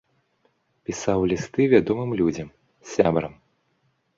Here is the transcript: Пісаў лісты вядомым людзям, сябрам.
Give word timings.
Пісаў 0.89 1.19
лісты 1.31 1.67
вядомым 1.73 2.11
людзям, 2.23 2.47
сябрам. 2.93 3.33